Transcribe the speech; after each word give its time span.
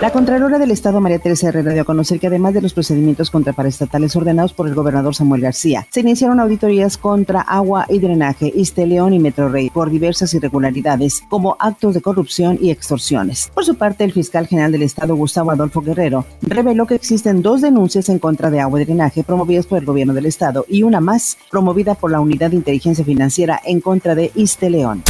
La 0.00 0.10
Contralora 0.12 0.58
del 0.58 0.70
Estado, 0.70 0.98
María 0.98 1.18
Teresa 1.18 1.48
Herrera, 1.48 1.74
dio 1.74 1.82
a 1.82 1.84
conocer 1.84 2.18
que 2.18 2.28
además 2.28 2.54
de 2.54 2.62
los 2.62 2.72
procedimientos 2.72 3.30
contra 3.30 3.52
paraestatales 3.52 4.16
ordenados 4.16 4.54
por 4.54 4.66
el 4.66 4.74
gobernador 4.74 5.14
Samuel 5.14 5.42
García, 5.42 5.86
se 5.90 6.00
iniciaron 6.00 6.40
auditorías 6.40 6.96
contra 6.96 7.42
agua 7.42 7.84
y 7.86 7.98
drenaje, 7.98 8.50
León 8.86 9.12
y 9.12 9.18
Metro 9.18 9.50
Rey 9.50 9.68
por 9.68 9.90
diversas 9.90 10.32
irregularidades, 10.32 11.22
como 11.28 11.54
actos 11.58 11.92
de 11.92 12.00
corrupción 12.00 12.58
y 12.62 12.70
extorsiones. 12.70 13.50
Por 13.52 13.66
su 13.66 13.74
parte, 13.74 14.04
el 14.04 14.14
fiscal 14.14 14.46
general 14.46 14.72
del 14.72 14.84
Estado, 14.84 15.14
Gustavo 15.14 15.50
Adolfo 15.50 15.82
Guerrero, 15.82 16.24
reveló 16.40 16.86
que 16.86 16.94
existen 16.94 17.42
dos 17.42 17.60
denuncias 17.60 18.08
en 18.08 18.18
contra 18.18 18.48
de 18.48 18.60
agua 18.60 18.80
y 18.80 18.86
drenaje 18.86 19.22
promovidas 19.22 19.66
por 19.66 19.80
el 19.80 19.84
gobierno 19.84 20.14
del 20.14 20.24
Estado 20.24 20.64
y 20.66 20.82
una 20.82 21.02
más 21.02 21.36
promovida 21.50 21.94
por 21.94 22.10
la 22.10 22.20
Unidad 22.20 22.48
de 22.48 22.56
Inteligencia 22.56 23.04
Financiera 23.04 23.60
en 23.66 23.82
contra 23.82 24.14
de 24.14 24.32
León. 24.62 25.02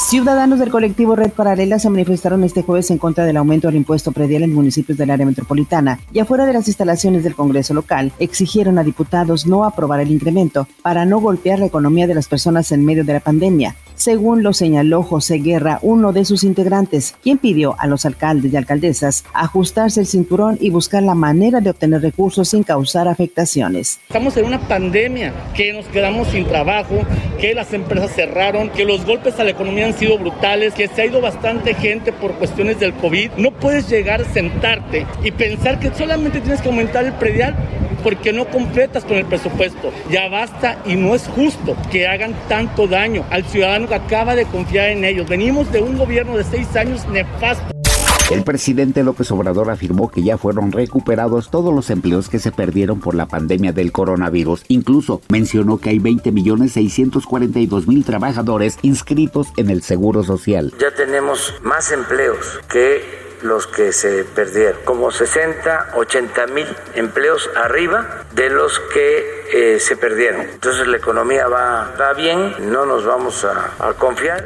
Ciudadanos 0.00 0.58
del 0.60 0.70
colectivo 0.70 1.16
Red 1.16 1.32
Paralela 1.32 1.78
se 1.78 1.90
manifestaron 1.90 2.42
este 2.42 2.62
jueves 2.62 2.90
en 2.90 2.98
contra 2.98 3.26
del 3.26 3.36
aumento 3.36 3.68
del 3.68 3.76
impuesto 3.76 4.10
predial 4.12 4.42
en 4.42 4.54
municipios 4.54 4.96
del 4.96 5.10
área 5.10 5.26
metropolitana 5.26 6.00
y 6.12 6.20
afuera 6.20 6.46
de 6.46 6.54
las 6.54 6.66
instalaciones 6.66 7.24
del 7.24 7.34
Congreso 7.34 7.74
local. 7.74 8.12
Exigieron 8.18 8.78
a 8.78 8.84
diputados 8.84 9.46
no 9.46 9.64
aprobar 9.64 10.00
el 10.00 10.10
incremento 10.10 10.66
para 10.82 11.04
no 11.04 11.20
golpear 11.20 11.58
la 11.58 11.66
economía 11.66 12.06
de 12.06 12.14
las 12.14 12.28
personas 12.28 12.72
en 12.72 12.86
medio 12.86 13.04
de 13.04 13.12
la 13.12 13.20
pandemia 13.20 13.74
según 13.98 14.42
lo 14.42 14.52
señaló 14.52 15.02
José 15.02 15.38
Guerra, 15.38 15.80
uno 15.82 16.12
de 16.12 16.24
sus 16.24 16.44
integrantes, 16.44 17.16
quien 17.22 17.36
pidió 17.36 17.74
a 17.78 17.86
los 17.86 18.06
alcaldes 18.06 18.52
y 18.52 18.56
alcaldesas 18.56 19.24
ajustarse 19.34 20.00
el 20.00 20.06
cinturón 20.06 20.56
y 20.60 20.70
buscar 20.70 21.02
la 21.02 21.14
manera 21.14 21.60
de 21.60 21.70
obtener 21.70 22.00
recursos 22.00 22.48
sin 22.48 22.62
causar 22.62 23.08
afectaciones. 23.08 24.00
Estamos 24.08 24.36
en 24.36 24.46
una 24.46 24.60
pandemia, 24.60 25.34
que 25.54 25.72
nos 25.72 25.86
quedamos 25.86 26.28
sin 26.28 26.46
trabajo, 26.46 27.00
que 27.40 27.54
las 27.54 27.72
empresas 27.72 28.12
cerraron, 28.14 28.70
que 28.70 28.84
los 28.84 29.04
golpes 29.04 29.38
a 29.40 29.44
la 29.44 29.50
economía 29.50 29.86
han 29.86 29.98
sido 29.98 30.16
brutales, 30.18 30.74
que 30.74 30.86
se 30.86 31.02
ha 31.02 31.06
ido 31.06 31.20
bastante 31.20 31.74
gente 31.74 32.12
por 32.12 32.34
cuestiones 32.34 32.78
del 32.78 32.94
COVID. 32.94 33.32
No 33.36 33.50
puedes 33.50 33.88
llegar, 33.88 34.24
sentarte 34.32 35.06
y 35.24 35.32
pensar 35.32 35.80
que 35.80 35.92
solamente 35.92 36.40
tienes 36.40 36.62
que 36.62 36.68
aumentar 36.68 37.04
el 37.04 37.14
predial 37.14 37.56
porque 38.02 38.32
no 38.32 38.46
completas 38.46 39.04
con 39.04 39.16
el 39.16 39.24
presupuesto. 39.24 39.92
Ya 40.10 40.28
basta 40.28 40.78
y 40.84 40.96
no 40.96 41.14
es 41.14 41.26
justo 41.28 41.76
que 41.90 42.06
hagan 42.06 42.34
tanto 42.48 42.86
daño 42.86 43.24
al 43.30 43.44
ciudadano 43.44 43.88
que 43.88 43.94
acaba 43.94 44.34
de 44.34 44.46
confiar 44.46 44.90
en 44.90 45.04
ellos. 45.04 45.28
Venimos 45.28 45.70
de 45.72 45.80
un 45.80 45.98
gobierno 45.98 46.36
de 46.36 46.44
seis 46.44 46.74
años 46.76 47.06
nefasto. 47.08 47.78
El 48.30 48.44
presidente 48.44 49.02
López 49.02 49.30
Obrador 49.30 49.70
afirmó 49.70 50.10
que 50.10 50.22
ya 50.22 50.36
fueron 50.36 50.70
recuperados 50.70 51.50
todos 51.50 51.74
los 51.74 51.88
empleos 51.88 52.28
que 52.28 52.38
se 52.38 52.52
perdieron 52.52 53.00
por 53.00 53.14
la 53.14 53.24
pandemia 53.24 53.72
del 53.72 53.90
coronavirus. 53.90 54.64
Incluso 54.68 55.22
mencionó 55.30 55.78
que 55.78 55.88
hay 55.88 55.98
20 55.98 56.30
millones 56.30 56.72
642 56.72 57.88
mil 57.88 58.04
trabajadores 58.04 58.76
inscritos 58.82 59.48
en 59.56 59.70
el 59.70 59.82
Seguro 59.82 60.24
Social. 60.24 60.74
Ya 60.78 60.94
tenemos 60.94 61.54
más 61.62 61.90
empleos 61.90 62.60
que 62.70 63.00
los 63.42 63.66
que 63.66 63.92
se 63.92 64.24
perdieron, 64.24 64.80
como 64.84 65.10
60, 65.10 65.92
80 65.94 66.46
mil 66.48 66.66
empleos 66.94 67.48
arriba 67.56 68.24
de 68.38 68.50
los 68.50 68.78
que 68.94 69.38
eh, 69.52 69.80
se 69.80 69.96
perdieron. 69.96 70.42
Entonces 70.42 70.86
la 70.86 70.96
economía 70.96 71.48
va, 71.48 71.92
va 72.00 72.12
bien, 72.12 72.70
no 72.70 72.86
nos 72.86 73.04
vamos 73.04 73.44
a, 73.44 73.74
a 73.80 73.94
confiar. 73.94 74.44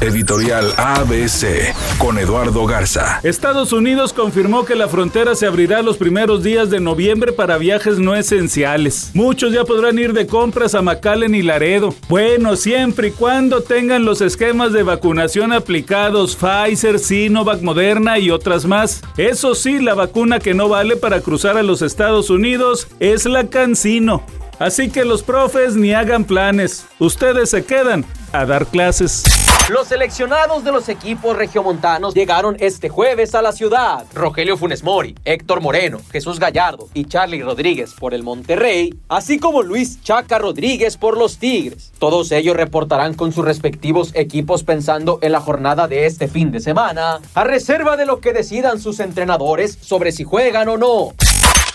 Editorial 0.00 0.72
ABC 0.76 1.74
con 1.98 2.18
Eduardo 2.18 2.64
Garza. 2.66 3.20
Estados 3.24 3.72
Unidos 3.72 4.12
confirmó 4.12 4.64
que 4.64 4.76
la 4.76 4.88
frontera 4.88 5.34
se 5.34 5.46
abrirá 5.46 5.82
los 5.82 5.96
primeros 5.96 6.44
días 6.44 6.70
de 6.70 6.78
noviembre 6.78 7.32
para 7.32 7.58
viajes 7.58 7.98
no 7.98 8.14
esenciales. 8.14 9.10
Muchos 9.14 9.52
ya 9.52 9.64
podrán 9.64 9.98
ir 9.98 10.12
de 10.12 10.26
compras 10.26 10.76
a 10.76 10.82
McAllen 10.82 11.34
y 11.34 11.42
Laredo. 11.42 11.94
Bueno, 12.08 12.54
siempre 12.56 13.08
y 13.08 13.10
cuando 13.10 13.62
tengan 13.62 14.04
los 14.04 14.20
esquemas 14.20 14.72
de 14.72 14.84
vacunación 14.84 15.52
aplicados 15.52 16.36
Pfizer, 16.36 17.00
Sinovac, 17.00 17.60
Moderna 17.62 18.18
y 18.18 18.30
otras 18.30 18.66
más. 18.66 19.02
Eso 19.16 19.54
sí, 19.56 19.80
la 19.80 19.94
vacuna 19.94 20.38
que 20.38 20.54
no 20.54 20.68
vale 20.68 20.96
para 20.96 21.20
cruzar 21.20 21.56
a 21.56 21.64
los 21.64 21.82
Estados 21.82 22.30
Unidos 22.30 22.86
es 23.00 23.26
la 23.28 23.46
Cancino. 23.48 24.22
Así 24.58 24.90
que 24.90 25.04
los 25.04 25.22
profes 25.22 25.76
ni 25.76 25.92
hagan 25.92 26.24
planes, 26.24 26.86
ustedes 26.98 27.50
se 27.50 27.64
quedan 27.64 28.04
a 28.32 28.44
dar 28.44 28.66
clases. 28.66 29.24
Los 29.70 29.88
seleccionados 29.88 30.64
de 30.64 30.72
los 30.72 30.88
equipos 30.88 31.36
regiomontanos 31.36 32.14
llegaron 32.14 32.56
este 32.58 32.88
jueves 32.88 33.34
a 33.34 33.42
la 33.42 33.52
ciudad. 33.52 34.06
Rogelio 34.14 34.56
Funes 34.56 34.82
Mori, 34.82 35.14
Héctor 35.26 35.60
Moreno, 35.60 36.00
Jesús 36.10 36.40
Gallardo 36.40 36.88
y 36.94 37.04
Charlie 37.04 37.42
Rodríguez 37.42 37.92
por 37.92 38.14
el 38.14 38.22
Monterrey, 38.22 38.94
así 39.08 39.38
como 39.38 39.62
Luis 39.62 40.02
Chaca 40.02 40.38
Rodríguez 40.38 40.96
por 40.96 41.18
los 41.18 41.38
Tigres. 41.38 41.92
Todos 41.98 42.32
ellos 42.32 42.56
reportarán 42.56 43.12
con 43.12 43.30
sus 43.30 43.44
respectivos 43.44 44.10
equipos 44.14 44.64
pensando 44.64 45.18
en 45.20 45.32
la 45.32 45.40
jornada 45.40 45.86
de 45.86 46.06
este 46.06 46.28
fin 46.28 46.50
de 46.50 46.60
semana, 46.60 47.20
a 47.34 47.44
reserva 47.44 47.98
de 47.98 48.06
lo 48.06 48.20
que 48.20 48.32
decidan 48.32 48.80
sus 48.80 48.98
entrenadores 49.00 49.78
sobre 49.80 50.12
si 50.12 50.24
juegan 50.24 50.68
o 50.68 50.78
no. 50.78 51.12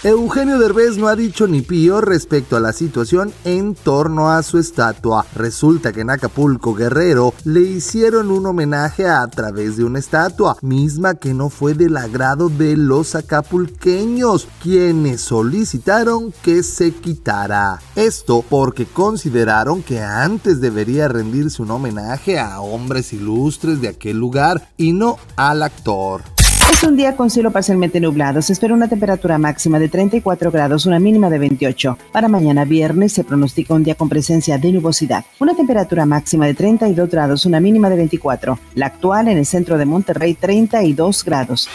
Eugenio 0.04 0.60
Derbez 0.60 0.98
no 0.98 1.08
ha 1.08 1.16
dicho 1.16 1.48
ni 1.48 1.62
pío 1.62 2.02
respecto 2.02 2.58
a 2.58 2.60
la 2.60 2.74
situación 2.74 3.32
en 3.46 3.74
torno 3.74 4.30
a 4.30 4.44
su 4.44 4.58
estatua. 4.58 5.26
Resulta 5.34 5.94
que 5.94 6.02
en 6.02 6.10
Acapulco 6.10 6.74
Guerrero 6.74 7.34
le 7.46 7.62
hicieron 7.62 8.30
un 8.30 8.46
homenaje 8.46 9.08
a 9.08 9.26
través 9.28 9.78
de 9.78 9.86
una 9.86 10.00
estatua, 10.00 10.58
misma 10.62 11.14
que 11.14 11.34
no 11.34 11.50
fue 11.50 11.74
del 11.74 11.96
agrado 11.96 12.50
de 12.50 12.76
los 12.76 13.16
acapulqueños, 13.16 14.50
quienes 14.62 15.22
solicitaron 15.22 16.34
que 16.42 16.64
se 16.64 16.92
quitara. 16.92 17.80
Esto 17.96 18.44
porque 18.50 18.86
consideraron 18.86 19.82
que 19.84 20.02
antes 20.02 20.60
debería 20.60 21.08
rendirse 21.08 21.62
un 21.62 21.72
homenaje 21.72 22.40
a 22.40 22.60
hombres 22.60 23.14
ilustres 23.14 23.80
de 23.80 23.88
aquel 23.88 24.18
lugar 24.18 24.68
y 24.76 24.92
no 24.92 25.16
al 25.38 25.64
actor. 25.64 26.24
Es 26.74 26.84
un 26.84 26.98
día 26.98 27.16
con 27.16 27.30
cielo 27.30 27.52
parcialmente 27.52 28.00
nublado. 28.00 28.42
Se 28.42 28.52
espera 28.52 28.74
una 28.74 28.88
temperatura 28.88 29.38
máxima 29.38 29.78
de 29.78 29.90
34 29.90 30.52
grados, 30.52 30.88
una 30.88 31.00
mínima 31.00 31.30
de 31.30 31.38
28. 31.38 31.98
Para 32.12 32.28
mañana 32.28 32.66
viernes 32.66 33.14
se 33.14 33.24
pronostica 33.24 33.76
un 33.76 33.84
día 33.84 33.96
con 33.96 34.10
presencia 34.10 34.58
de 34.58 34.72
nubosidad. 34.72 35.24
Una 35.40 35.56
temperatura 35.56 36.06
máxima 36.06 36.48
de 36.48 36.56
32 36.56 37.10
grados, 37.10 37.46
una 37.46 37.60
mínima 37.60 37.90
de 37.90 37.98
24. 37.98 38.58
La 38.74 38.88
actual 38.88 39.28
en 39.28 39.38
el 39.38 39.46
centro 39.46 39.78
de 39.78 39.86
Monterrey, 39.86 40.34
32 40.34 41.24
grados. 41.24 41.70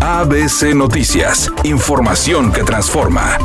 ABC 0.00 0.74
Noticias. 0.74 1.50
Información 1.64 2.52
que 2.52 2.62
transforma. 2.62 3.38